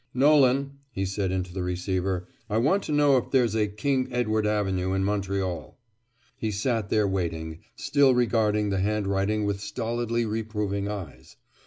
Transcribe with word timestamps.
"Nolan," 0.15 0.79
he 0.91 1.05
said 1.05 1.31
into 1.31 1.53
the 1.53 1.61
receiver, 1.61 2.27
"I 2.49 2.57
want 2.57 2.81
to 2.85 2.91
know 2.91 3.17
if 3.19 3.29
there's 3.29 3.53
a 3.55 3.67
King 3.67 4.07
Edward 4.09 4.47
Avenue 4.47 4.93
in 4.93 5.03
Montreal." 5.03 5.77
He 6.35 6.49
sat 6.49 6.89
there 6.89 7.07
waiting, 7.07 7.59
still 7.75 8.15
regarding 8.15 8.71
the 8.71 8.79
handwriting 8.79 9.43
with 9.45 9.59
stolidly 9.59 10.25
reproving 10.25 10.87
eyes. 10.87 11.35